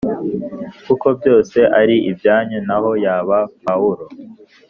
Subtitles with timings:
[0.85, 4.05] kuko byose ari ibyanyu naho yaba Pawulo